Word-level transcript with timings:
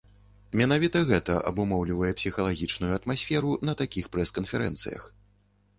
Менавіта 0.61 1.01
гэта 1.11 1.35
абумоўлівае 1.51 2.11
псіхалагічную 2.21 2.91
атмасферу 2.99 3.51
на 3.71 3.81
такіх 3.85 4.05
прэс-канферэнцыях. 4.17 5.03